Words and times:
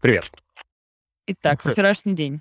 Привет. 0.00 0.30
Итак, 1.26 1.60
вчерашний 1.64 2.14
день. 2.14 2.40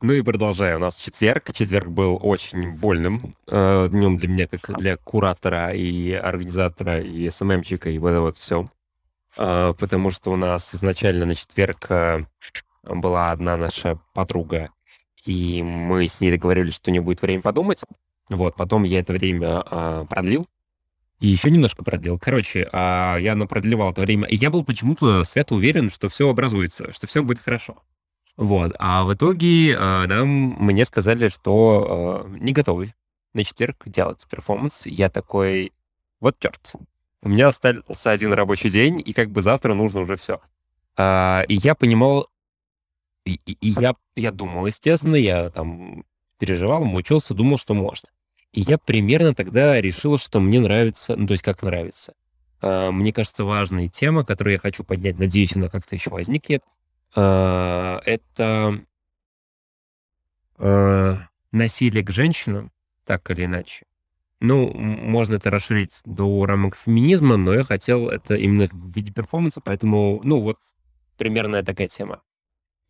Ну 0.00 0.12
и 0.12 0.22
продолжаю. 0.22 0.76
У 0.76 0.80
нас 0.80 0.96
четверг. 0.96 1.52
Четверг 1.52 1.88
был 1.88 2.18
очень 2.22 2.72
вольным 2.72 3.34
э, 3.48 3.88
днем 3.90 4.18
для 4.18 4.28
меня, 4.28 4.46
как 4.46 4.60
для 4.78 4.96
куратора 4.96 5.72
и 5.72 6.12
организатора, 6.12 7.00
и 7.00 7.28
СММчика, 7.28 7.90
и 7.90 7.98
вот 7.98 8.10
это 8.10 8.20
вот 8.20 8.36
все. 8.36 8.68
Э, 9.38 9.74
потому 9.76 10.10
что 10.10 10.30
у 10.30 10.36
нас 10.36 10.74
изначально 10.74 11.26
на 11.26 11.34
четверг 11.34 11.86
э, 11.88 12.24
была 12.84 13.32
одна 13.32 13.56
наша 13.56 13.98
подруга, 14.14 14.70
и 15.24 15.62
мы 15.62 16.06
с 16.06 16.20
ней 16.20 16.30
договорились, 16.30 16.74
что 16.74 16.90
у 16.90 16.92
нее 16.92 17.02
будет 17.02 17.22
время 17.22 17.42
подумать. 17.42 17.82
Вот, 18.28 18.54
потом 18.54 18.84
я 18.84 19.00
это 19.00 19.12
время 19.12 19.64
э, 19.68 20.06
продлил, 20.08 20.46
и 21.22 21.28
еще 21.28 21.52
немножко 21.52 21.84
продлил. 21.84 22.18
Короче, 22.18 22.68
а 22.72 23.16
я 23.16 23.36
продлевал 23.46 23.92
это 23.92 24.00
время. 24.00 24.26
И 24.26 24.34
я 24.34 24.50
был 24.50 24.64
почему-то 24.64 25.22
свято 25.22 25.54
уверен, 25.54 25.88
что 25.88 26.08
все 26.08 26.28
образуется, 26.28 26.90
что 26.92 27.06
все 27.06 27.22
будет 27.22 27.38
хорошо. 27.38 27.76
Вот. 28.36 28.74
А 28.80 29.04
в 29.04 29.14
итоге 29.14 29.70
э, 29.72 30.06
нам, 30.08 30.28
мне 30.28 30.84
сказали, 30.84 31.28
что 31.28 32.26
э, 32.26 32.38
не 32.40 32.52
готовы 32.52 32.92
на 33.34 33.44
четверг 33.44 33.84
делать 33.86 34.26
перформанс. 34.28 34.86
Я 34.86 35.10
такой, 35.10 35.72
вот 36.18 36.40
черт. 36.40 36.72
У 37.22 37.28
меня 37.28 37.48
остался 37.48 38.10
один 38.10 38.32
рабочий 38.32 38.68
день, 38.68 39.00
и 39.04 39.12
как 39.12 39.30
бы 39.30 39.42
завтра 39.42 39.74
нужно 39.74 40.00
уже 40.00 40.16
все. 40.16 40.40
А, 40.96 41.44
и 41.46 41.54
я 41.54 41.76
понимал, 41.76 42.26
и, 43.24 43.38
и, 43.46 43.52
и 43.60 43.68
я, 43.80 43.94
я 44.16 44.32
думал, 44.32 44.66
естественно, 44.66 45.14
я 45.14 45.50
там 45.50 46.04
переживал, 46.38 46.84
мучился, 46.84 47.32
думал, 47.32 47.58
что 47.58 47.74
можно. 47.74 48.08
И 48.52 48.60
я 48.60 48.78
примерно 48.78 49.34
тогда 49.34 49.80
решил, 49.80 50.18
что 50.18 50.38
мне 50.40 50.60
нравится, 50.60 51.16
ну, 51.16 51.26
то 51.26 51.32
есть 51.32 51.42
как 51.42 51.62
нравится. 51.62 52.14
А, 52.60 52.90
мне 52.90 53.12
кажется, 53.12 53.44
важная 53.44 53.88
тема, 53.88 54.24
которую 54.24 54.54
я 54.54 54.58
хочу 54.58 54.84
поднять, 54.84 55.18
надеюсь, 55.18 55.56
она 55.56 55.68
как-то 55.68 55.94
еще 55.94 56.10
возникнет, 56.10 56.62
а, 57.14 58.00
это 58.04 58.80
а, 60.58 61.18
насилие 61.50 62.04
к 62.04 62.10
женщинам, 62.10 62.70
так 63.06 63.30
или 63.30 63.46
иначе. 63.46 63.86
Ну, 64.40 64.72
можно 64.72 65.36
это 65.36 65.50
расширить 65.50 66.02
до 66.04 66.44
рамок 66.46 66.76
феминизма, 66.76 67.36
но 67.36 67.54
я 67.54 67.64
хотел 67.64 68.08
это 68.08 68.34
именно 68.34 68.68
в 68.70 68.94
виде 68.94 69.12
перформанса, 69.12 69.60
поэтому, 69.60 70.20
ну, 70.24 70.40
вот 70.40 70.58
примерно 71.16 71.62
такая 71.62 71.88
тема. 71.88 72.22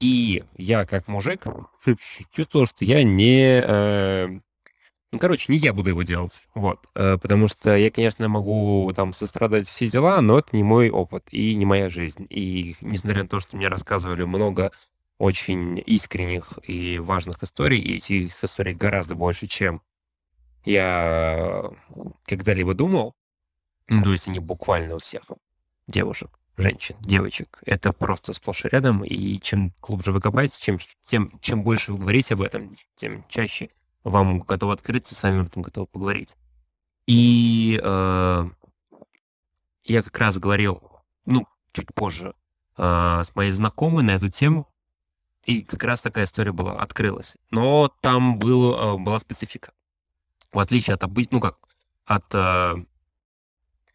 И 0.00 0.42
я, 0.56 0.86
как 0.86 1.08
мужик, 1.08 1.44
чувствовал, 2.32 2.66
что 2.66 2.84
я 2.84 3.04
не 3.04 3.60
э, 3.62 4.40
ну, 5.12 5.18
короче, 5.18 5.52
не 5.52 5.58
я 5.58 5.74
буду 5.74 5.90
его 5.90 6.02
делать, 6.02 6.48
вот. 6.54 6.88
Э, 6.94 7.18
потому 7.20 7.46
что 7.46 7.76
я, 7.76 7.90
конечно, 7.90 8.26
могу 8.28 8.90
там 8.96 9.12
сострадать 9.12 9.68
все 9.68 9.90
дела, 9.90 10.22
но 10.22 10.38
это 10.38 10.56
не 10.56 10.62
мой 10.62 10.88
опыт 10.88 11.28
и 11.30 11.54
не 11.54 11.66
моя 11.66 11.90
жизнь. 11.90 12.26
И 12.30 12.76
несмотря 12.80 13.22
на 13.22 13.28
то, 13.28 13.38
что 13.38 13.58
мне 13.58 13.68
рассказывали 13.68 14.24
много 14.24 14.72
очень 15.18 15.82
искренних 15.84 16.58
и 16.62 16.98
важных 16.98 17.42
историй, 17.42 17.78
и 17.78 17.96
этих 17.96 18.42
историй 18.42 18.72
гораздо 18.72 19.14
больше, 19.14 19.46
чем 19.46 19.82
я 20.64 21.70
когда-либо 22.24 22.72
думал, 22.72 23.14
ну, 23.88 24.02
то 24.04 24.12
есть 24.12 24.28
они 24.28 24.38
буквально 24.38 24.94
у 24.94 24.98
всех 24.98 25.24
девушек, 25.88 26.30
женщин, 26.56 26.96
девочек. 27.00 27.60
Это 27.66 27.92
просто 27.92 28.32
сплошь 28.32 28.64
и 28.64 28.68
рядом, 28.68 29.04
и 29.04 29.38
чем 29.40 29.74
глубже 29.82 30.10
вы 30.10 30.22
копаете, 30.22 30.58
чем, 30.58 30.78
тем, 31.02 31.38
чем 31.42 31.62
больше 31.64 31.92
вы 31.92 31.98
говорите 31.98 32.32
об 32.32 32.40
этом, 32.40 32.74
тем 32.94 33.26
чаще 33.28 33.68
вам 34.04 34.40
готов 34.40 34.70
открыться, 34.70 35.14
с 35.14 35.22
вами 35.22 35.40
об 35.40 35.46
этом 35.46 35.62
готов 35.62 35.88
поговорить. 35.88 36.36
И 37.06 37.80
э, 37.82 38.50
я 39.84 40.02
как 40.02 40.18
раз 40.18 40.38
говорил, 40.38 40.82
ну, 41.24 41.46
чуть 41.72 41.92
позже, 41.94 42.34
э, 42.76 43.20
с 43.24 43.34
моей 43.34 43.50
знакомой 43.50 44.04
на 44.04 44.12
эту 44.12 44.28
тему, 44.28 44.68
и 45.44 45.62
как 45.62 45.82
раз 45.84 46.02
такая 46.02 46.24
история 46.24 46.52
была, 46.52 46.72
открылась. 46.80 47.36
Но 47.50 47.88
там 48.00 48.38
был, 48.38 48.74
э, 48.74 48.98
была 48.98 49.18
специфика. 49.18 49.72
В 50.52 50.58
отличие 50.58 50.94
от 50.94 51.02
обычных, 51.02 51.32
ну 51.32 51.40
как, 51.40 51.58
от 52.04 52.34
э, 52.34 52.74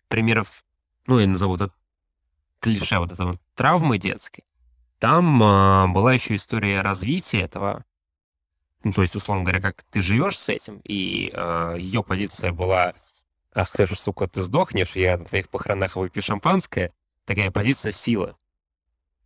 примеров, 0.07 0.65
ну, 1.05 1.19
я 1.19 1.27
назову 1.27 1.55
это 1.55 1.71
клише 2.59 2.99
вот 2.99 3.11
этого 3.11 3.39
травмы 3.55 3.97
детской, 3.97 4.43
там 4.99 5.41
э, 5.41 5.87
была 5.87 6.13
еще 6.13 6.35
история 6.35 6.81
развития 6.81 7.41
этого, 7.41 7.85
ну, 8.83 8.91
то 8.93 9.01
есть, 9.01 9.15
условно 9.15 9.43
говоря, 9.43 9.61
как 9.61 9.83
ты 9.83 10.01
живешь 10.01 10.37
с 10.37 10.49
этим, 10.49 10.81
и 10.83 11.31
э, 11.33 11.75
ее 11.79 12.03
позиция 12.03 12.51
была, 12.51 12.93
ах 13.53 13.71
ты 13.71 13.87
же, 13.87 13.95
сука, 13.95 14.27
ты 14.27 14.43
сдохнешь, 14.43 14.95
я 14.95 15.17
на 15.17 15.25
твоих 15.25 15.49
похоронах 15.49 15.95
выпью 15.95 16.21
шампанское, 16.23 16.93
такая 17.25 17.51
позиция 17.51 17.91
силы. 17.91 18.35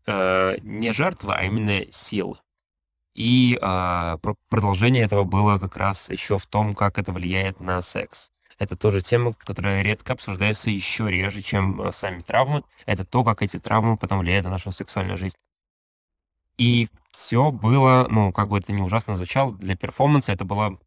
Э, 0.08 0.58
не 0.64 0.94
жертва, 0.94 1.36
а 1.36 1.44
именно 1.44 1.92
сила. 1.92 2.42
И 3.14 3.60
э, 3.62 4.18
продолжение 4.50 5.04
этого 5.04 5.24
было 5.26 5.60
как 5.60 5.78
раз 5.78 6.10
еще 6.10 6.38
в 6.38 6.46
том, 6.46 6.74
как 6.74 6.98
это 6.98 7.12
влияет 7.12 7.60
на 7.60 7.82
секс. 7.82 8.32
Это 8.58 8.76
тоже 8.76 9.02
тема, 9.02 9.34
которая 9.34 9.82
редко 9.82 10.14
обсуждается 10.14 10.70
еще 10.70 11.10
реже, 11.10 11.42
чем 11.42 11.82
э, 11.82 11.92
сами 11.92 12.22
травмы. 12.22 12.64
Это 12.86 13.04
то, 13.04 13.24
как 13.24 13.42
эти 13.42 13.58
травмы 13.58 13.98
потом 13.98 14.20
влияют 14.20 14.46
на 14.46 14.52
нашу 14.52 14.72
сексуальную 14.72 15.18
жизнь. 15.18 15.36
И 16.58 16.88
все 17.12 17.52
было, 17.52 18.08
ну, 18.10 18.32
как 18.32 18.50
бы 18.50 18.60
это 18.60 18.72
не 18.72 18.82
ужасно 18.82 19.16
звучало, 19.16 19.54
для 19.54 19.76
перформанса 19.76 20.32
это 20.32 20.46
было... 20.46 20.80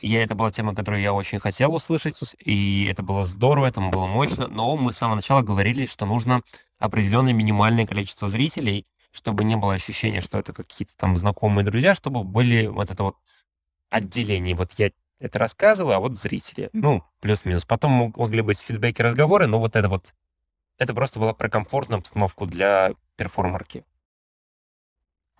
Я, 0.00 0.24
это 0.24 0.34
была 0.34 0.50
тема, 0.50 0.74
которую 0.74 1.02
я 1.02 1.12
очень 1.12 1.38
хотел 1.38 1.72
услышать, 1.72 2.34
и 2.40 2.88
это 2.90 3.02
было 3.02 3.24
здорово, 3.24 3.66
это 3.66 3.80
было 3.80 4.06
мощно, 4.06 4.48
но 4.48 4.76
мы 4.76 4.92
с 4.92 4.98
самого 4.98 5.16
начала 5.16 5.42
говорили, 5.42 5.86
что 5.86 6.04
нужно 6.04 6.42
определенное 6.78 7.32
минимальное 7.32 7.86
количество 7.86 8.26
зрителей, 8.28 8.86
чтобы 9.12 9.44
не 9.44 9.54
было 9.54 9.74
ощущения, 9.74 10.20
что 10.20 10.38
это 10.38 10.52
какие-то 10.52 10.96
там 10.96 11.16
знакомые 11.16 11.64
друзья, 11.64 11.94
чтобы 11.94 12.24
были 12.24 12.66
вот 12.66 12.90
это 12.90 13.04
вот 13.04 13.16
отделение. 13.88 14.56
Вот 14.56 14.72
я 14.72 14.90
это 15.20 15.38
рассказываю, 15.38 15.96
а 15.96 16.00
вот 16.00 16.18
зрители. 16.18 16.68
Ну, 16.72 17.02
плюс-минус. 17.20 17.64
Потом 17.64 18.12
могли 18.16 18.42
быть 18.42 18.60
фидбэки, 18.60 19.00
разговоры, 19.00 19.46
но 19.46 19.60
вот 19.60 19.76
это 19.76 19.88
вот... 19.88 20.12
Это 20.76 20.92
просто 20.92 21.20
была 21.20 21.32
про 21.32 21.48
комфортную 21.48 21.98
обстановку 21.98 22.46
для 22.46 22.92
перформерки. 23.16 23.84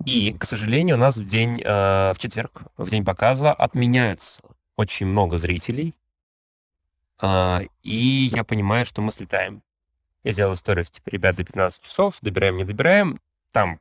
И, 0.07 0.33
к 0.39 0.45
сожалению, 0.45 0.97
у 0.97 0.99
нас 0.99 1.17
в 1.17 1.27
день, 1.27 1.61
э, 1.63 2.13
в 2.13 2.19
четверг, 2.19 2.63
в 2.77 2.91
день 2.91 3.05
показа 3.05 3.53
отменяются 3.53 4.43
очень 4.77 5.07
много 5.07 5.39
зрителей. 5.39 5.95
Э, 7.23 7.61
и 7.83 8.31
я 8.33 8.45
понимаю, 8.45 8.85
что 8.87 9.01
мы 9.03 9.13
слетаем. 9.13 9.63
Я 10.23 10.33
сделал 10.33 10.55
историю, 10.55 10.85
типа, 10.85 11.11
ребят, 11.11 11.37
до 11.37 11.45
15 11.45 11.83
часов, 11.83 12.19
добираем, 12.21 12.57
не 12.57 12.65
добираем. 12.65 13.21
Там 13.53 13.81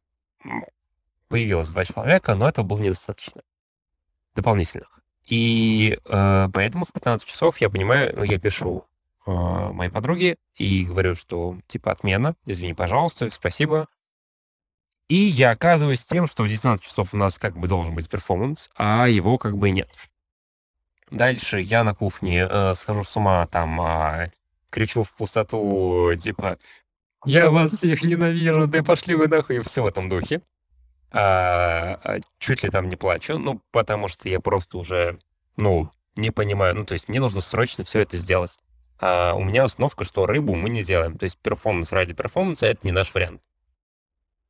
появилось 1.27 1.69
два 1.69 1.85
человека, 1.85 2.35
но 2.35 2.47
этого 2.47 2.65
было 2.65 2.79
недостаточно. 2.79 3.41
Дополнительных. 4.35 5.01
И 5.25 5.97
э, 6.05 6.49
поэтому 6.53 6.85
в 6.85 6.91
15 6.91 7.27
часов 7.27 7.57
я 7.57 7.69
понимаю, 7.69 8.13
ну, 8.15 8.23
я 8.23 8.37
пишу 8.39 8.85
э, 9.25 9.31
моей 9.31 9.89
подруге 9.89 10.37
и 10.55 10.85
говорю, 10.85 11.15
что 11.15 11.57
типа 11.67 11.91
отмена, 11.91 12.35
извини, 12.45 12.73
пожалуйста, 12.73 13.29
спасибо, 13.31 13.87
и 15.13 15.27
я 15.27 15.51
оказываюсь 15.51 16.03
тем, 16.03 16.25
что 16.25 16.41
в 16.41 16.47
19 16.47 16.83
часов 16.83 17.13
у 17.13 17.17
нас 17.17 17.37
как 17.37 17.55
бы 17.55 17.67
должен 17.67 17.93
быть 17.93 18.09
перформанс, 18.09 18.71
а 18.75 19.07
его 19.07 19.37
как 19.37 19.55
бы 19.59 19.69
нет. 19.69 19.87
Дальше 21.11 21.59
я 21.61 21.83
на 21.83 21.93
кухне 21.93 22.47
э, 22.49 22.73
схожу 22.73 23.03
с 23.03 23.15
ума, 23.15 23.45
там 23.45 23.79
э, 23.79 24.31
кричу 24.71 25.03
в 25.03 25.13
пустоту, 25.13 26.15
типа, 26.15 26.57
я 27.25 27.51
вас 27.51 27.73
всех 27.73 28.03
ненавижу, 28.03 28.65
да 28.65 28.81
пошли 28.81 29.13
вы 29.13 29.27
нахуй, 29.27 29.61
все 29.61 29.83
в 29.83 29.85
этом 29.85 30.09
духе. 30.09 30.41
А, 31.11 31.99
а, 32.03 32.17
чуть 32.39 32.63
ли 32.63 32.71
там 32.71 32.89
не 32.89 32.95
плачу, 32.95 33.37
ну, 33.37 33.61
потому 33.71 34.07
что 34.07 34.27
я 34.29 34.39
просто 34.39 34.79
уже, 34.79 35.19
ну, 35.57 35.91
не 36.15 36.31
понимаю, 36.31 36.73
ну, 36.73 36.85
то 36.85 36.95
есть 36.95 37.07
мне 37.07 37.19
нужно 37.19 37.41
срочно 37.41 37.83
все 37.83 37.99
это 37.99 38.17
сделать. 38.17 38.57
А 38.99 39.35
у 39.35 39.43
меня 39.43 39.65
установка, 39.65 40.05
что 40.05 40.25
рыбу 40.25 40.55
мы 40.55 40.69
не 40.69 40.81
делаем, 40.81 41.19
то 41.19 41.25
есть 41.25 41.37
перформанс 41.37 41.91
ради 41.91 42.15
перформанса— 42.15 42.65
это 42.67 42.79
не 42.81 42.91
наш 42.91 43.13
вариант. 43.13 43.43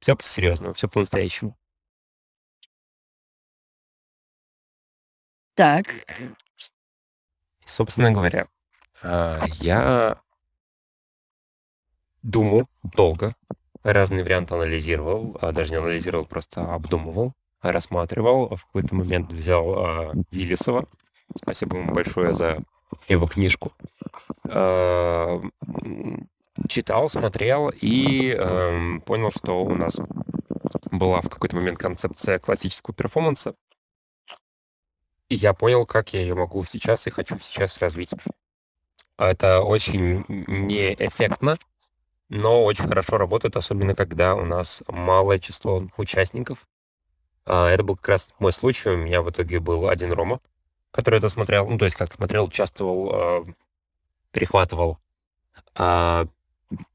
Все 0.03 0.18
по-серьезному, 0.18 0.73
все 0.73 0.90
по-настоящему. 0.90 1.58
Так. 5.53 5.85
Собственно 7.66 8.11
говоря, 8.11 8.46
а, 9.02 9.46
я 9.61 10.22
думал 12.22 12.67
долго, 12.84 13.34
разные 13.84 14.26
варианты 14.26 14.55
анализировал, 14.55 15.38
а 15.40 15.53
даже 15.53 15.72
не 15.72 15.78
анализировал, 15.78 16.26
просто 16.26 16.66
обдумывал, 16.66 17.34
рассматривал. 17.61 18.58
В 18.58 18.66
какой-то 18.66 18.96
момент 18.96 19.32
взял 19.32 19.73
а, 19.73 20.11
Виллисова. 20.32 20.85
Спасибо 21.34 21.78
ему 21.78 21.94
большое 21.94 22.34
за 22.34 22.61
его 23.08 23.26
книжку 23.26 23.72
читал, 26.67 27.09
смотрел 27.09 27.70
и 27.70 28.35
э, 28.38 29.00
понял, 29.05 29.32
что 29.32 29.64
у 29.64 29.76
нас 29.76 30.00
была 30.91 31.22
в 31.22 31.29
какой-то 31.29 31.55
момент 31.55 31.79
концепция 31.79 32.40
классического 32.40 32.94
перформанса. 32.94 33.55
И 35.29 35.35
я 35.35 35.53
понял, 35.53 35.85
как 35.85 36.14
я 36.14 36.22
ее 36.22 36.35
могу 36.35 36.64
сейчас 36.64 37.08
и 37.08 37.09
хочу 37.09 37.40
сейчас 37.40 37.79
развить. 37.79 38.14
Это 39.17 39.61
очень 39.61 40.26
неэффектно, 40.28 41.58
но 42.29 42.64
очень 42.64 42.88
хорошо 42.88 43.17
работает, 43.17 43.55
особенно 43.55 43.96
когда 43.96 44.35
у 44.35 44.46
нас 44.46 44.84
малое 44.88 45.40
число 45.40 45.88
участников. 45.97 46.67
А, 47.46 47.70
это 47.70 47.84
был 47.84 47.96
как 47.96 48.09
раз 48.09 48.34
мой 48.40 48.53
случай. 48.53 48.90
У 48.90 48.97
меня 48.97 49.22
в 49.22 49.29
итоге 49.29 49.59
был 49.59 49.88
один 49.88 50.11
Рома, 50.14 50.40
который 50.91 51.17
это 51.17 51.29
смотрел. 51.29 51.67
Ну, 51.67 51.78
то 51.78 51.85
есть 51.85 51.97
как 51.97 52.14
смотрел, 52.14 52.46
участвовал, 52.46 53.11
а, 53.14 53.46
перехватывал. 54.32 55.00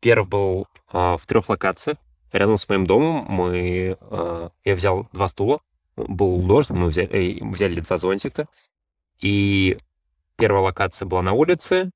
Первый 0.01 0.29
был 0.29 0.67
в 0.93 1.21
трех 1.27 1.49
локациях. 1.49 1.99
Рядом 2.33 2.59
с 2.59 2.69
моим 2.69 2.87
домом 2.87 3.25
мы... 3.29 3.97
Я 4.65 4.75
взял 4.75 5.09
два 5.13 5.29
стула. 5.29 5.61
Был 5.97 6.43
дождь, 6.43 6.71
мы 6.71 6.89
взяли, 6.89 7.39
взяли 7.43 7.81
два 7.81 7.97
зонтика. 7.97 8.47
И 9.21 9.79
первая 10.37 10.63
локация 10.63 11.07
была 11.07 11.23
на 11.23 11.33
улице, 11.33 11.91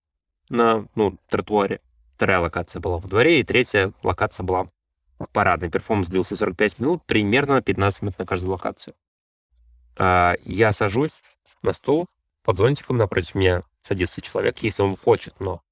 на 0.49 0.87
ну, 0.95 1.17
тротуаре. 1.29 1.81
Вторая 2.17 2.41
локация 2.41 2.81
была 2.81 2.99
во 2.99 3.09
дворе, 3.09 3.41
и 3.41 3.45
третья 3.45 3.93
локация 4.03 4.45
была 4.45 4.67
в 5.19 5.29
парадной. 5.33 5.71
Перформанс 5.71 6.09
длился 6.09 6.37
45 6.37 6.79
минут, 6.79 7.03
примерно 7.07 7.63
15 7.63 8.03
минут 8.03 8.19
на 8.19 8.27
каждую 8.27 8.53
локацию. 8.53 8.95
А, 9.97 10.35
я 10.45 10.73
сажусь 10.73 11.23
на 11.63 11.73
стул 11.73 12.09
под 12.43 12.59
зонтиком, 12.59 12.97
напротив 12.97 13.35
меня 13.35 13.63
садится 13.81 14.21
человек, 14.21 14.59
если 14.59 14.83
он 14.83 14.97
хочет, 14.97 15.39
но 15.41 15.63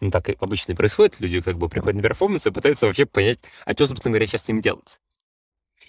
ну, 0.00 0.10
так 0.10 0.28
обычно 0.40 0.72
и 0.72 0.74
происходит. 0.74 1.20
Люди 1.20 1.40
как 1.40 1.58
бы 1.58 1.68
приходят 1.68 1.96
на 1.96 2.02
перформанс 2.02 2.46
и 2.46 2.50
пытаются 2.50 2.86
вообще 2.86 3.06
понять, 3.06 3.40
а 3.64 3.72
что, 3.72 3.86
собственно 3.86 4.12
говоря, 4.12 4.26
сейчас 4.26 4.44
с 4.44 4.48
ним 4.48 4.60
делать. 4.60 5.00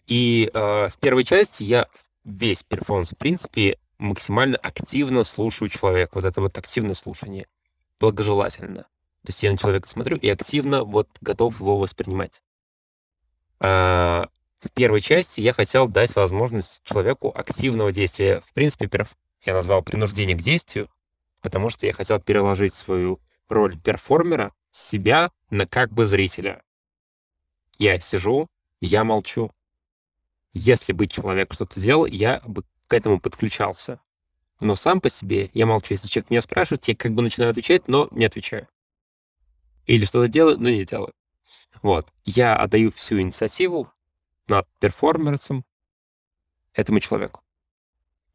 И 0.08 0.52
э, 0.54 0.90
в 0.90 0.98
первой 1.00 1.24
части 1.24 1.63
я 1.63 1.88
весь 2.24 2.63
перформанс, 2.63 3.12
в 3.12 3.18
принципе, 3.18 3.78
максимально 3.98 4.58
активно 4.58 5.24
слушаю 5.24 5.69
человека. 5.69 6.12
Вот 6.16 6.25
это 6.25 6.42
вот 6.42 6.58
активное 6.58 6.96
слушание. 6.96 7.48
Благожелательно. 8.00 8.84
То 9.24 9.30
есть 9.30 9.44
я 9.44 9.52
на 9.52 9.58
человека 9.58 9.88
смотрю 9.88 10.18
и 10.18 10.28
активно 10.28 10.84
вот 10.84 11.08
готов 11.22 11.60
его 11.60 11.78
воспринимать. 11.78 12.42
А, 13.60 14.28
в 14.60 14.69
первой 14.72 15.02
части 15.02 15.40
я 15.40 15.54
хотел 15.54 15.88
дать 15.88 16.16
возможность 16.16 16.81
человеку 16.84 17.31
активного 17.34 17.92
действия. 17.92 18.42
В 18.42 18.52
принципе, 18.54 18.90
я 19.46 19.54
назвал 19.54 19.84
принуждение 19.84 20.36
к 20.36 20.42
действию, 20.42 20.88
потому 21.42 21.69
что 21.69 21.86
я 21.86 21.94
хотел 21.94 22.19
переложить 22.19 22.74
свою 22.74 23.19
роль 23.51 23.80
перформера 23.80 24.53
себя 24.71 25.31
на 25.50 25.68
как 25.68 25.92
бы 25.92 26.07
зрителя. 26.07 26.63
Я 27.77 28.00
сижу, 28.00 28.48
я 28.80 29.03
молчу. 29.03 29.51
Если 30.53 30.94
бы 30.94 31.07
человек 31.07 31.53
что-то 31.53 31.80
делал, 31.80 32.06
я 32.06 32.42
бы 32.45 32.63
к 32.88 32.94
этому 32.94 33.19
подключался. 33.19 34.00
Но 34.59 34.75
сам 34.75 35.01
по 35.01 35.09
себе 35.09 35.50
я 35.53 35.65
молчу. 35.65 35.94
Если 35.94 36.07
человек 36.07 36.30
меня 36.30 36.42
спрашивает, 36.42 36.88
я 36.88 36.95
как 36.95 37.13
бы 37.13 37.21
начинаю 37.21 37.51
отвечать, 37.51 37.88
но 37.88 38.07
не 38.12 38.25
отвечаю. 38.25 38.68
Или 39.86 40.06
что-то 40.06 40.27
делаю, 40.27 40.57
но 40.59 40.69
не 40.69 40.86
делаю. 40.86 41.13
Вот. 41.81 42.07
Я 42.24 42.56
отдаю 42.56 42.92
всю 42.92 43.19
инициативу 43.19 43.92
над 44.48 44.68
перформерцем 44.80 45.65
этому 46.74 47.00
человеку. 47.00 47.40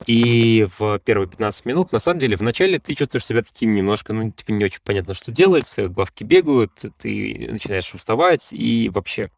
И 0.05 0.67
в 0.79 0.99
первые 0.99 1.29
15 1.29 1.65
минут, 1.65 1.93
на 1.93 2.01
самом 2.01 2.21
деле, 2.21 2.37
вначале 2.37 2.79
ты 2.79 2.95
чувствуешь 2.95 3.25
себя 3.25 3.43
таким 3.43 3.75
немножко, 3.75 4.13
ну, 4.13 4.31
типа, 4.31 4.53
не 4.53 4.65
очень 4.65 4.83
понятно, 4.85 5.15
что 5.15 5.33
делается, 5.33 5.89
глазки 5.89 6.23
бегают, 6.23 6.73
ты 6.99 7.49
начинаешь 7.51 7.95
уставать, 7.95 8.53
и 8.53 8.91
вообще 8.91 9.31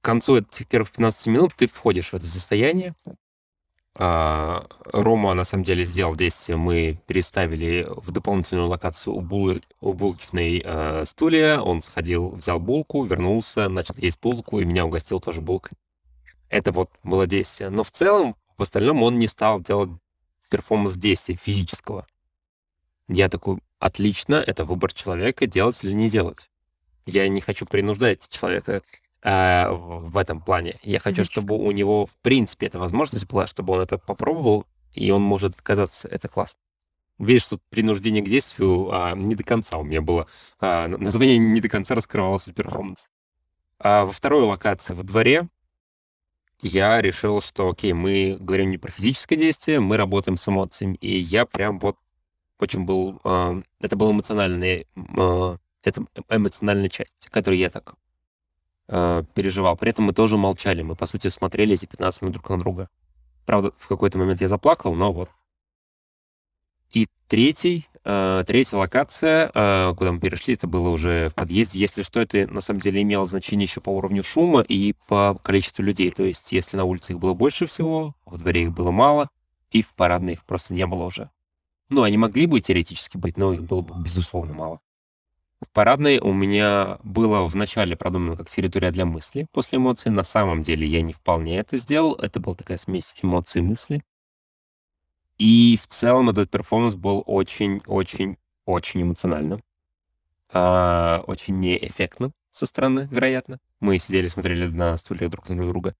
к 0.00 0.04
концу 0.04 0.38
этих 0.38 0.66
первых 0.66 0.90
15 0.90 1.26
минут 1.28 1.52
ты 1.56 1.68
входишь 1.68 2.10
в 2.10 2.14
это 2.14 2.26
состояние, 2.26 2.94
а, 3.98 4.66
Рома, 4.92 5.32
на 5.34 5.44
самом 5.44 5.64
деле, 5.64 5.84
сделал 5.84 6.14
действие. 6.14 6.58
Мы 6.58 7.00
переставили 7.06 7.86
в 7.88 8.10
дополнительную 8.10 8.68
локацию 8.68 9.14
у, 9.14 9.20
бул... 9.22 9.58
у 9.80 9.92
булочной 9.94 10.62
э, 10.62 11.04
стулья. 11.06 11.60
Он 11.60 11.80
сходил, 11.80 12.30
взял 12.30 12.60
булку, 12.60 13.04
вернулся, 13.04 13.68
начал 13.68 13.94
есть 13.96 14.20
булку, 14.20 14.60
и 14.60 14.66
меня 14.66 14.84
угостил 14.84 15.18
тоже 15.20 15.40
булкой. 15.40 15.78
Это 16.50 16.72
вот 16.72 16.90
было 17.04 17.26
действие. 17.26 17.70
Но 17.70 17.84
в 17.84 17.90
целом, 17.90 18.36
в 18.56 18.62
остальном 18.62 19.02
он 19.02 19.18
не 19.18 19.28
стал 19.28 19.60
делать 19.60 19.90
перформанс 20.50 20.94
действия 20.94 21.36
физического. 21.36 22.06
Я 23.08 23.28
такой, 23.28 23.58
отлично, 23.78 24.34
это 24.34 24.64
выбор 24.64 24.92
человека, 24.92 25.46
делать 25.46 25.82
или 25.84 25.92
не 25.92 26.08
делать. 26.08 26.50
Я 27.04 27.28
не 27.28 27.40
хочу 27.40 27.66
принуждать 27.66 28.28
человека 28.28 28.82
э, 29.22 29.68
в 29.70 30.16
этом 30.16 30.40
плане. 30.40 30.78
Я 30.82 30.98
хочу, 30.98 31.24
чтобы 31.24 31.56
у 31.56 31.70
него, 31.70 32.06
в 32.06 32.16
принципе, 32.18 32.66
эта 32.66 32.78
возможность 32.78 33.26
была, 33.26 33.46
чтобы 33.46 33.74
он 33.74 33.80
это 33.80 33.98
попробовал, 33.98 34.66
и 34.92 35.10
он 35.10 35.22
может 35.22 35.54
отказаться. 35.54 36.08
Это 36.08 36.28
классно. 36.28 36.60
Видишь, 37.18 37.48
тут 37.48 37.62
принуждение 37.70 38.22
к 38.22 38.28
действию 38.28 38.90
а, 38.92 39.14
не 39.14 39.34
до 39.34 39.42
конца 39.42 39.78
у 39.78 39.84
меня 39.84 40.02
было. 40.02 40.26
А, 40.60 40.86
название 40.88 41.38
не 41.38 41.60
до 41.60 41.68
конца 41.68 41.94
раскрывалось 41.94 42.48
перформанс. 42.54 43.08
А 43.78 44.04
во 44.04 44.12
второй 44.12 44.42
локации 44.42 44.92
во 44.92 45.02
дворе 45.02 45.48
я 46.62 47.00
решил, 47.02 47.40
что, 47.40 47.68
окей, 47.68 47.92
мы 47.92 48.36
говорим 48.40 48.70
не 48.70 48.78
про 48.78 48.90
физическое 48.90 49.36
действие, 49.36 49.80
мы 49.80 49.96
работаем 49.96 50.36
с 50.36 50.48
эмоциями. 50.48 50.96
И 50.96 51.18
я 51.18 51.46
прям 51.46 51.78
вот 51.78 51.96
очень 52.58 52.84
был... 52.84 53.20
А, 53.24 53.60
это 53.80 53.96
была 53.96 54.12
эмоциональная, 54.12 54.86
а, 55.18 55.56
это 55.82 56.04
эмоциональная 56.28 56.88
часть, 56.88 57.28
которую 57.30 57.58
я 57.58 57.70
так 57.70 57.94
э, 58.88 59.22
переживал. 59.34 59.76
При 59.76 59.90
этом 59.90 60.06
мы 60.06 60.12
тоже 60.12 60.36
молчали. 60.36 60.82
Мы, 60.82 60.96
по 60.96 61.06
сути, 61.06 61.28
смотрели 61.28 61.74
эти 61.74 61.86
15 61.86 62.22
минут 62.22 62.34
друг 62.34 62.50
на 62.50 62.58
друга. 62.58 62.88
Правда, 63.44 63.72
в 63.76 63.86
какой-то 63.86 64.18
момент 64.18 64.40
я 64.40 64.48
заплакал, 64.48 64.94
но 64.94 65.12
вот. 65.12 65.30
И 66.90 67.08
третий, 67.28 67.86
э, 67.94 67.95
третья 68.46 68.76
локация, 68.76 69.50
э, 69.52 69.94
куда 69.96 70.12
мы 70.12 70.20
перешли, 70.20 70.54
это 70.54 70.66
было 70.66 70.88
уже 70.90 71.28
в 71.28 71.34
подъезде. 71.34 71.80
Если 71.80 72.02
что, 72.02 72.20
это 72.20 72.46
на 72.46 72.60
самом 72.60 72.80
деле 72.80 73.02
имело 73.02 73.26
значение 73.26 73.64
еще 73.64 73.80
по 73.80 73.90
уровню 73.90 74.22
шума 74.22 74.60
и 74.60 74.94
по 75.08 75.38
количеству 75.42 75.82
людей. 75.82 76.10
То 76.10 76.22
есть, 76.22 76.52
если 76.52 76.76
на 76.76 76.84
улице 76.84 77.12
их 77.12 77.18
было 77.18 77.34
больше 77.34 77.66
всего, 77.66 78.14
в 78.24 78.38
дворе 78.38 78.64
их 78.64 78.72
было 78.72 78.90
мало, 78.90 79.28
и 79.70 79.82
в 79.82 79.94
парадной 79.94 80.34
их 80.34 80.44
просто 80.44 80.74
не 80.74 80.86
было 80.86 81.04
уже. 81.04 81.30
Ну, 81.88 82.02
они 82.02 82.16
могли 82.16 82.46
бы 82.46 82.60
теоретически 82.60 83.16
быть, 83.16 83.36
но 83.36 83.52
их 83.52 83.64
было 83.64 83.80
бы, 83.80 83.94
безусловно, 84.02 84.54
мало. 84.54 84.80
В 85.60 85.70
парадной 85.70 86.18
у 86.18 86.32
меня 86.32 86.98
было 87.02 87.46
вначале 87.46 87.96
продумано 87.96 88.36
как 88.36 88.48
территория 88.48 88.90
для 88.90 89.06
мысли 89.06 89.46
после 89.52 89.78
эмоций. 89.78 90.10
На 90.10 90.22
самом 90.22 90.62
деле 90.62 90.86
я 90.86 91.00
не 91.00 91.12
вполне 91.12 91.58
это 91.58 91.76
сделал. 91.78 92.14
Это 92.14 92.40
была 92.40 92.54
такая 92.54 92.78
смесь 92.78 93.16
эмоций 93.22 93.62
и 93.62 93.64
мысли. 93.64 94.02
И 95.38 95.78
в 95.80 95.86
целом 95.86 96.30
этот 96.30 96.50
перформанс 96.50 96.94
был 96.94 97.22
очень-очень-очень 97.26 99.02
эмоциональным. 99.02 99.62
А, 100.52 101.22
очень 101.26 101.58
неэффектным 101.58 102.32
со 102.50 102.66
стороны, 102.66 103.08
вероятно. 103.10 103.58
Мы 103.80 103.98
сидели, 103.98 104.28
смотрели 104.28 104.66
на 104.66 104.96
стульях 104.96 105.30
друг 105.30 105.48
на 105.48 105.66
друга. 105.66 105.94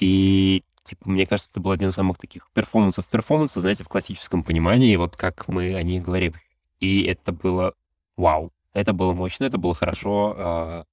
И, 0.00 0.64
типа, 0.84 1.10
мне 1.10 1.26
кажется, 1.26 1.50
это 1.50 1.60
был 1.60 1.72
один 1.72 1.90
из 1.90 1.94
самых 1.94 2.16
таких 2.16 2.48
перформансов 2.54 3.06
перформансов, 3.08 3.60
знаете, 3.60 3.84
в 3.84 3.88
классическом 3.88 4.42
понимании, 4.42 4.96
вот 4.96 5.16
как 5.16 5.48
мы 5.48 5.74
о 5.74 5.82
них 5.82 6.02
говорим. 6.02 6.34
И 6.80 7.02
это 7.02 7.32
было 7.32 7.74
вау. 8.16 8.52
Это 8.72 8.94
было 8.94 9.12
мощно, 9.12 9.44
это 9.44 9.58
было 9.58 9.74
хорошо. 9.74 10.34
А, 10.38 10.84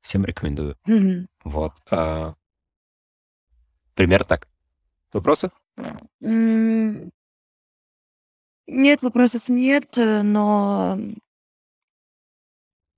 всем 0.00 0.24
рекомендую. 0.24 0.76
Мгм. 0.86 1.28
Вот. 1.44 1.74
а, 1.90 2.34
Пример 3.94 4.24
так. 4.24 4.48
Вопросы? 5.12 5.50
М, 6.22 7.10
Нет, 8.66 9.02
вопросов 9.02 9.48
нет, 9.48 9.96
э, 9.98 10.22
но 10.22 10.98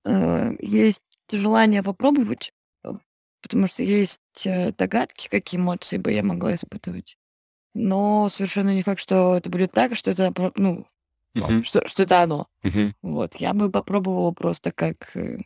э, 0.05 0.51
есть 0.59 1.01
желание 1.31 1.83
попробовать, 1.83 2.53
э, 2.83 2.89
потому 3.41 3.67
что 3.67 3.83
есть 3.83 4.19
э, 4.45 4.71
догадки, 4.71 5.27
какие 5.29 5.59
эмоции 5.59 5.97
бы 5.97 6.11
я 6.11 6.23
могла 6.23 6.55
испытывать. 6.55 7.17
Но 7.73 8.29
совершенно 8.29 8.73
не 8.75 8.83
факт, 8.83 9.01
что 9.01 9.35
это 9.35 9.49
будет 9.49 9.71
так, 9.71 9.95
что 9.95 10.11
это, 10.11 10.31
про- 10.31 10.53
ну, 10.55 10.87
Мгм, 11.35 11.63
что, 11.63 11.87
что 11.87 12.03
это 12.03 12.21
оно. 12.23 12.47
мгм. 12.63 12.95
Вот, 13.03 13.35
я 13.37 13.53
бы 13.53 13.71
попробовала 13.71 14.31
просто 14.31 14.71
как, 14.71 15.15
э, 15.15 15.39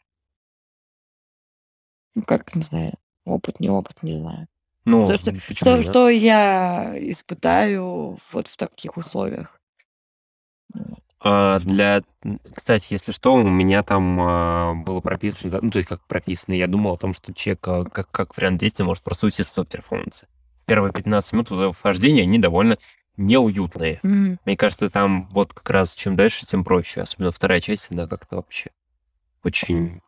ну, 2.15 2.23
как, 2.23 2.55
не 2.55 2.61
знаю, 2.61 2.93
опыт, 3.25 3.59
не 3.59 3.69
опыт, 3.69 4.03
не 4.03 4.19
знаю. 4.19 4.47
Ну, 4.85 5.07
То, 5.07 5.17
что, 5.17 5.31
почему 5.31 5.55
что, 5.55 5.75
нет? 5.75 5.85
что 5.85 6.09
я 6.09 6.95
испытаю 6.97 8.17
вот 8.31 8.47
в 8.47 8.57
таких 8.57 8.97
условиях. 8.97 9.59
Вот. 10.73 10.99
А, 11.19 11.59
для... 11.59 12.01
Кстати, 12.55 12.93
если 12.93 13.11
что, 13.11 13.35
у 13.35 13.43
меня 13.43 13.83
там 13.83 14.19
а, 14.19 14.73
было 14.73 15.01
прописано, 15.01 15.59
ну, 15.61 15.69
то 15.69 15.77
есть 15.77 15.87
как 15.87 16.03
прописано, 16.07 16.55
я 16.55 16.65
думал 16.65 16.93
о 16.93 16.97
том, 16.97 17.13
что 17.13 17.31
человек 17.33 17.67
а, 17.67 17.83
как, 17.83 18.09
как 18.09 18.35
вариант 18.35 18.59
действия 18.59 18.85
может 18.85 19.03
просто 19.03 19.27
уйти 19.27 19.43
с 19.43 19.63
перформанса. 19.65 20.27
Первые 20.65 20.91
15 20.91 21.33
минут 21.33 21.75
вхождения, 21.75 22.23
они 22.23 22.39
довольно 22.39 22.77
неуютные. 23.17 23.99
Мгм. 24.01 24.39
Мне 24.45 24.57
кажется, 24.57 24.89
там 24.89 25.27
вот 25.31 25.53
как 25.53 25.69
раз 25.69 25.93
чем 25.93 26.15
дальше, 26.15 26.45
тем 26.47 26.63
проще. 26.63 27.01
Особенно 27.01 27.31
вторая 27.31 27.61
часть, 27.61 27.87
да, 27.91 28.07
как-то 28.07 28.37
вообще 28.37 28.71
очень... 29.43 30.01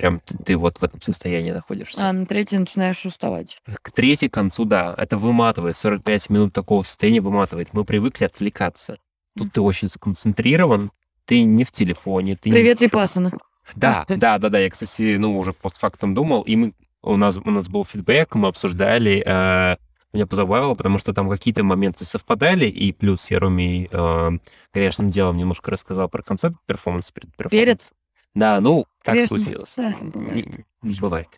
Прям 0.00 0.20
ты, 0.20 0.34
ты 0.38 0.56
вот 0.56 0.78
в 0.78 0.82
этом 0.82 1.02
состоянии 1.02 1.50
находишься. 1.50 2.08
А 2.08 2.12
на 2.14 2.24
третий 2.24 2.56
начинаешь 2.56 3.04
уставать. 3.04 3.60
К 3.82 3.92
третьей 3.92 4.30
концу, 4.30 4.64
да, 4.64 4.94
это 4.96 5.18
выматывает. 5.18 5.76
45 5.76 6.30
минут 6.30 6.54
такого 6.54 6.84
состояния 6.84 7.20
выматывает. 7.20 7.74
Мы 7.74 7.84
привыкли 7.84 8.24
отвлекаться. 8.24 8.96
Тут 9.36 9.52
ты 9.52 9.60
очень 9.60 9.90
сконцентрирован, 9.90 10.90
ты 11.26 11.42
не 11.42 11.64
в 11.64 11.70
телефоне, 11.70 12.34
ты 12.36 12.48
не 12.48 12.54
Привет, 12.54 12.78
в 12.78 12.80
чём- 12.80 12.86
Випассана. 12.88 13.30
Да, 13.76 14.06
да, 14.08 14.38
да, 14.38 14.48
да. 14.48 14.58
Я, 14.58 14.70
кстати, 14.70 15.16
ну, 15.18 15.36
уже 15.36 15.52
постфактум 15.52 16.14
думал, 16.14 16.42
и 16.42 16.56
мы, 16.56 16.72
у 17.02 17.16
нас, 17.16 17.36
у 17.36 17.50
нас 17.50 17.68
был 17.68 17.84
фидбэк, 17.84 18.34
мы 18.36 18.48
обсуждали, 18.48 19.22
э, 19.24 19.76
меня 20.14 20.26
позабавило, 20.26 20.74
потому 20.74 20.98
что 20.98 21.12
там 21.12 21.28
какие-то 21.28 21.62
моменты 21.62 22.06
совпадали, 22.06 22.64
и 22.64 22.92
плюс 22.92 23.30
я 23.30 23.38
Роме 23.38 23.86
э, 23.90 24.30
грешным 24.72 25.10
делом 25.10 25.36
немножко 25.36 25.70
рассказал 25.70 26.08
про 26.08 26.22
концепт 26.22 26.56
перформанс 26.64 27.12
перед 27.12 27.36
перформанс. 27.36 27.50
Перед? 27.52 27.90
Да, 28.34 28.60
ну, 28.60 28.86
так 29.02 29.14
Грешным, 29.14 29.40
случилось. 29.40 29.74
да, 29.76 29.96
бывает. 30.00 30.46
не 30.82 31.00
бывает. 31.00 31.28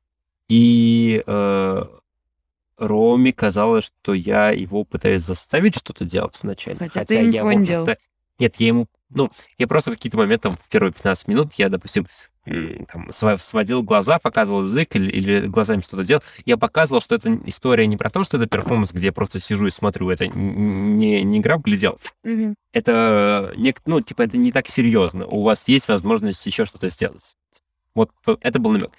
И 0.48 1.22
э, 1.26 1.82
Роме 2.76 3.32
казалось, 3.32 3.84
что 3.84 4.14
я 4.14 4.50
его 4.50 4.84
пытаюсь 4.84 5.22
заставить 5.22 5.76
что-то 5.76 6.04
делать 6.04 6.38
вначале. 6.42 6.76
Хотя 6.76 7.04
ты 7.04 7.20
ничего 7.22 7.50
я, 7.50 7.56
не 7.56 7.66
делал. 7.66 7.88
Нет, 8.38 8.56
я 8.56 8.66
ему... 8.68 8.86
Ну, 9.10 9.30
я 9.58 9.68
просто 9.68 9.90
в 9.90 9.94
какие-то 9.94 10.16
моменты, 10.16 10.48
там, 10.48 10.56
в 10.56 10.68
первые 10.68 10.92
15 10.92 11.28
минут, 11.28 11.52
я, 11.54 11.68
допустим, 11.68 12.06
там, 12.44 13.10
сводил 13.10 13.82
глаза, 13.82 14.18
показывал 14.18 14.62
язык 14.62 14.96
или, 14.96 15.10
или 15.10 15.46
глазами 15.46 15.82
что-то 15.82 16.02
делал. 16.02 16.22
Я 16.44 16.56
показывал, 16.56 17.00
что 17.02 17.14
это 17.14 17.38
история 17.44 17.86
не 17.86 17.96
про 17.96 18.10
то, 18.10 18.24
что 18.24 18.38
это 18.38 18.46
перформанс, 18.46 18.92
где 18.92 19.06
я 19.06 19.12
просто 19.12 19.40
сижу 19.40 19.66
и 19.66 19.70
смотрю. 19.70 20.10
Это 20.10 20.26
не, 20.26 21.22
не 21.22 21.38
игра 21.38 21.58
в 21.58 21.62
глядел. 21.62 21.98
Мгм. 22.24 22.54
Это, 22.72 23.52
не, 23.56 23.74
ну, 23.86 24.00
типа, 24.00 24.22
это 24.22 24.38
не 24.38 24.50
так 24.50 24.66
серьезно. 24.66 25.26
У 25.26 25.42
вас 25.42 25.68
есть 25.68 25.88
возможность 25.88 26.44
еще 26.46 26.64
что-то 26.64 26.88
сделать. 26.88 27.36
Вот 27.94 28.10
это 28.40 28.58
был 28.58 28.72
намек. 28.72 28.92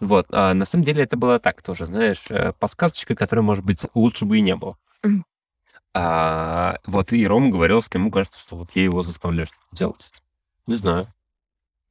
Вот, 0.00 0.26
а 0.30 0.54
на 0.54 0.66
самом 0.66 0.84
деле 0.84 1.02
это 1.02 1.16
было 1.16 1.38
так 1.38 1.62
тоже, 1.62 1.86
знаешь, 1.86 2.24
э, 2.28 2.52
подсказочка, 2.58 3.14
которая, 3.14 3.42
может 3.42 3.64
быть, 3.64 3.86
лучше 3.94 4.24
бы 4.24 4.38
и 4.38 4.42
не 4.42 4.56
было. 4.56 4.76
А, 5.96 6.78
вот 6.86 7.12
и 7.12 7.26
Рома 7.26 7.50
говорил, 7.50 7.80
что 7.80 7.98
ему 7.98 8.10
кажется, 8.10 8.40
что 8.40 8.56
вот 8.56 8.70
я 8.74 8.82
его 8.82 9.04
заставляю 9.04 9.46
что-то 9.46 9.76
делать. 9.76 10.10
Не 10.66 10.74
знаю. 10.74 11.06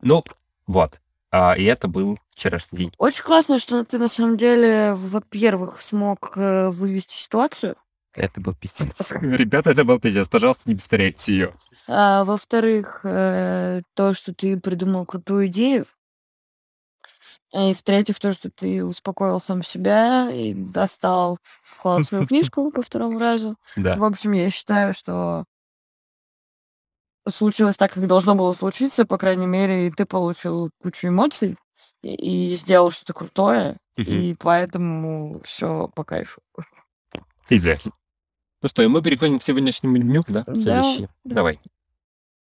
Ну, 0.02 0.24
вот. 0.68 1.00
А, 1.32 1.54
и 1.54 1.64
это 1.64 1.88
был 1.88 2.20
вчерашний 2.30 2.80
день. 2.80 2.94
Очень 2.98 3.24
классно, 3.24 3.60
что 3.60 3.84
ты 3.86 3.98
на 3.98 4.10
самом 4.10 4.38
деле, 4.38 4.94
во-первых, 4.94 5.82
смог 5.82 6.34
э, 6.36 6.70
вывести 6.70 7.16
ситуацию, 7.16 7.76
Это 8.14 8.42
был 8.42 8.54
пиздец. 8.54 9.12
Ребята, 9.22 9.72
это 9.72 9.86
был 9.86 10.00
пиздец. 10.00 10.28
Пожалуйста, 10.28 10.70
не 10.70 10.76
повторяйте 10.76 11.34
ее. 11.34 11.56
а 11.88 12.26
во-вторых, 12.26 13.00
э, 13.04 13.82
то, 13.96 14.14
что 14.14 14.34
ты 14.34 14.60
придумал 14.60 15.06
крутую 15.06 15.48
идею, 15.48 15.86
и 17.54 17.74
в-третьих, 17.74 18.20
то, 18.20 18.34
что 18.34 18.50
ты 18.50 18.84
успокоил 18.84 19.40
сам 19.40 19.64
себя 19.64 20.30
и 20.32 20.54
достал 20.54 21.38
в 21.84 22.04
свою 22.04 22.26
книжку 22.26 22.72
по 22.72 22.82
второму 22.82 23.20
разу. 23.20 23.56
Да. 23.76 23.96
В 23.96 24.04
общем, 24.04 24.32
я 24.32 24.50
считаю, 24.50 24.94
что 24.94 25.46
случилось 27.28 27.78
так, 27.78 27.94
как 27.94 28.08
должно 28.08 28.36
было 28.36 28.54
случиться, 28.54 29.06
по 29.06 29.18
крайней 29.18 29.46
мере, 29.48 29.88
и 29.88 29.92
ты 29.92 30.06
получил 30.06 30.72
кучу 30.82 31.08
эмоций 31.08 31.58
и, 32.02 32.52
и 32.52 32.56
сделал 32.56 32.92
что-то 32.92 33.14
крутое, 33.14 33.78
и 33.96 34.36
поэтому 34.40 35.42
все 35.44 35.90
по 35.96 36.04
кайфу. 36.04 36.42
Идеально. 37.50 37.92
Ну 38.62 38.70
что, 38.70 38.82
и 38.82 38.88
мы 38.88 39.02
переходим 39.02 39.40
к 39.40 39.44
сегодняшнему 39.44 39.98
дню, 39.98 40.24
да? 40.28 40.44
Да, 40.48 40.56
Следующий. 40.56 41.08
да. 41.24 41.36
Давай. 41.36 41.60